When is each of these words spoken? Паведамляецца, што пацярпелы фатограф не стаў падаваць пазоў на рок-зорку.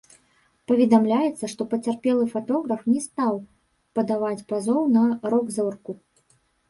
Паведамляецца, 0.69 1.49
што 1.51 1.67
пацярпелы 1.73 2.25
фатограф 2.33 2.81
не 2.93 2.97
стаў 3.07 3.35
падаваць 4.01 4.43
пазоў 4.53 4.81
на 4.95 5.03
рок-зорку. 5.35 5.91